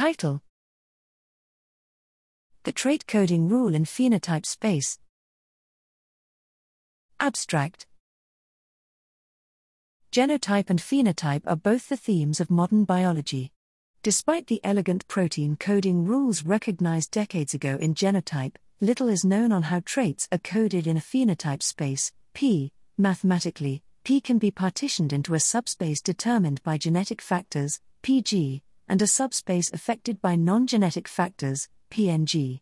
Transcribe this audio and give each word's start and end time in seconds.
Title 0.00 0.40
The 2.62 2.72
Trait 2.72 3.06
Coding 3.06 3.50
Rule 3.50 3.74
in 3.74 3.84
Phenotype 3.84 4.46
Space. 4.46 4.98
Abstract 7.20 7.86
Genotype 10.10 10.70
and 10.70 10.78
phenotype 10.78 11.42
are 11.46 11.54
both 11.54 11.90
the 11.90 11.98
themes 11.98 12.40
of 12.40 12.50
modern 12.50 12.84
biology. 12.84 13.52
Despite 14.02 14.46
the 14.46 14.62
elegant 14.64 15.06
protein 15.06 15.56
coding 15.56 16.06
rules 16.06 16.46
recognized 16.46 17.10
decades 17.10 17.52
ago 17.52 17.76
in 17.78 17.94
genotype, 17.94 18.54
little 18.80 19.10
is 19.10 19.22
known 19.22 19.52
on 19.52 19.64
how 19.64 19.82
traits 19.84 20.26
are 20.32 20.38
coded 20.38 20.86
in 20.86 20.96
a 20.96 21.00
phenotype 21.00 21.62
space, 21.62 22.10
P. 22.32 22.72
Mathematically, 22.96 23.82
P 24.04 24.22
can 24.22 24.38
be 24.38 24.50
partitioned 24.50 25.12
into 25.12 25.34
a 25.34 25.40
subspace 25.40 26.00
determined 26.00 26.62
by 26.62 26.78
genetic 26.78 27.20
factors, 27.20 27.82
PG, 28.00 28.62
and 28.90 29.00
a 29.00 29.06
subspace 29.06 29.72
affected 29.72 30.20
by 30.20 30.34
non 30.34 30.66
genetic 30.66 31.06
factors, 31.06 31.68
PNG. 31.92 32.60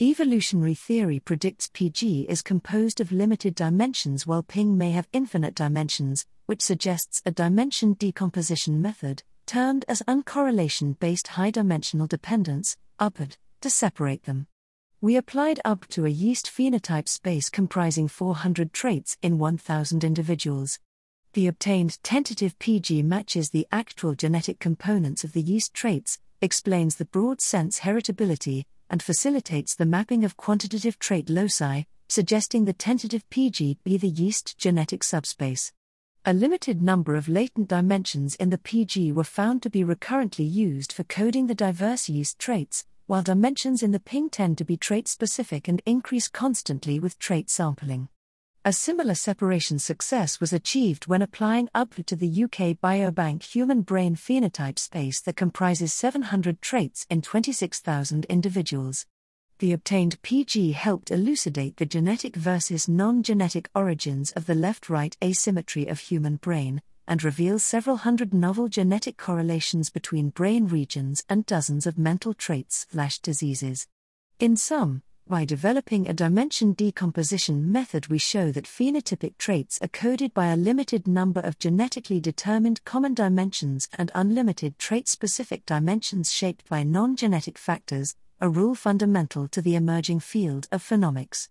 Evolutionary 0.00 0.74
theory 0.74 1.18
predicts 1.18 1.68
PG 1.74 2.26
is 2.28 2.42
composed 2.42 3.00
of 3.00 3.10
limited 3.10 3.56
dimensions 3.56 4.24
while 4.24 4.44
PNG 4.44 4.76
may 4.76 4.92
have 4.92 5.08
infinite 5.12 5.54
dimensions, 5.54 6.26
which 6.46 6.62
suggests 6.62 7.20
a 7.26 7.32
dimension 7.32 7.94
decomposition 7.94 8.80
method, 8.80 9.24
termed 9.46 9.84
as 9.88 10.00
uncorrelation 10.02 10.96
based 11.00 11.28
high 11.28 11.50
dimensional 11.50 12.06
dependence, 12.06 12.76
UBHDD, 13.00 13.36
to 13.60 13.68
separate 13.68 14.22
them. 14.22 14.46
We 15.00 15.16
applied 15.16 15.60
UBHDD 15.64 15.88
to 15.88 16.06
a 16.06 16.08
yeast 16.08 16.46
phenotype 16.46 17.08
space 17.08 17.50
comprising 17.50 18.06
400 18.06 18.72
traits 18.72 19.16
in 19.22 19.38
1,000 19.38 20.04
individuals. 20.04 20.78
The 21.34 21.48
obtained 21.48 22.00
tentative 22.04 22.56
PG 22.60 23.02
matches 23.02 23.50
the 23.50 23.66
actual 23.72 24.14
genetic 24.14 24.60
components 24.60 25.24
of 25.24 25.32
the 25.32 25.42
yeast 25.42 25.74
traits, 25.74 26.20
explains 26.40 26.94
the 26.94 27.06
broad 27.06 27.40
sense 27.40 27.80
heritability, 27.80 28.66
and 28.88 29.02
facilitates 29.02 29.74
the 29.74 29.84
mapping 29.84 30.22
of 30.22 30.36
quantitative 30.36 30.96
trait 31.00 31.28
loci, 31.28 31.86
suggesting 32.08 32.66
the 32.66 32.72
tentative 32.72 33.28
PG 33.30 33.78
be 33.82 33.96
the 33.96 34.08
yeast 34.08 34.56
genetic 34.58 35.02
subspace. 35.02 35.72
A 36.24 36.32
limited 36.32 36.80
number 36.80 37.16
of 37.16 37.28
latent 37.28 37.66
dimensions 37.66 38.36
in 38.36 38.50
the 38.50 38.58
PG 38.58 39.10
were 39.10 39.24
found 39.24 39.60
to 39.62 39.70
be 39.70 39.82
recurrently 39.82 40.44
used 40.44 40.92
for 40.92 41.02
coding 41.02 41.48
the 41.48 41.54
diverse 41.56 42.08
yeast 42.08 42.38
traits, 42.38 42.86
while 43.06 43.24
dimensions 43.24 43.82
in 43.82 43.90
the 43.90 43.98
PNG 43.98 44.30
tend 44.30 44.58
to 44.58 44.64
be 44.64 44.76
trait 44.76 45.08
specific 45.08 45.66
and 45.66 45.82
increase 45.84 46.28
constantly 46.28 47.00
with 47.00 47.18
trait 47.18 47.50
sampling. 47.50 48.08
A 48.66 48.72
similar 48.72 49.14
separation 49.14 49.78
success 49.78 50.40
was 50.40 50.54
achieved 50.54 51.06
when 51.06 51.20
applying 51.20 51.68
UBHDD 51.74 52.06
to 52.06 52.16
the 52.16 52.44
UK 52.44 52.80
Biobank 52.82 53.42
human 53.42 53.82
brain 53.82 54.16
phenotype 54.16 54.78
space 54.78 55.20
that 55.20 55.36
comprises 55.36 55.92
700 55.92 56.62
traits 56.62 57.06
in 57.10 57.20
26,000 57.20 58.24
individuals. 58.24 59.04
The 59.58 59.74
obtained 59.74 60.22
PG 60.22 60.72
helped 60.72 61.10
elucidate 61.10 61.76
the 61.76 61.84
genetic 61.84 62.36
versus 62.36 62.88
non 62.88 63.22
genetic 63.22 63.68
origins 63.74 64.32
of 64.32 64.46
the 64.46 64.54
left 64.54 64.88
right 64.88 65.14
asymmetry 65.22 65.86
of 65.86 66.00
human 66.00 66.36
brain, 66.36 66.80
and 67.06 67.22
reveals 67.22 67.62
several 67.62 67.98
hundred 67.98 68.32
novel 68.32 68.68
genetic 68.68 69.18
correlations 69.18 69.90
between 69.90 70.30
brain 70.30 70.68
regions 70.68 71.22
and 71.28 71.44
dozens 71.44 71.86
of 71.86 71.98
mental 71.98 72.32
traits 72.32 72.86
diseases. 73.20 73.86
In 74.40 74.56
sum, 74.56 75.02
by 75.26 75.44
developing 75.44 76.06
a 76.06 76.12
dimension 76.12 76.72
decomposition 76.74 77.72
method, 77.72 78.08
we 78.08 78.18
show 78.18 78.52
that 78.52 78.66
phenotypic 78.66 79.38
traits 79.38 79.78
are 79.80 79.88
coded 79.88 80.34
by 80.34 80.48
a 80.48 80.56
limited 80.56 81.08
number 81.08 81.40
of 81.40 81.58
genetically 81.58 82.20
determined 82.20 82.84
common 82.84 83.14
dimensions 83.14 83.88
and 83.96 84.12
unlimited 84.14 84.78
trait 84.78 85.08
specific 85.08 85.64
dimensions 85.64 86.30
shaped 86.30 86.68
by 86.68 86.82
non 86.82 87.16
genetic 87.16 87.56
factors, 87.56 88.14
a 88.40 88.48
rule 88.48 88.74
fundamental 88.74 89.48
to 89.48 89.62
the 89.62 89.74
emerging 89.74 90.20
field 90.20 90.68
of 90.70 90.82
phenomics. 90.82 91.48